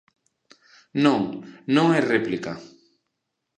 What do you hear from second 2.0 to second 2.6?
réplica.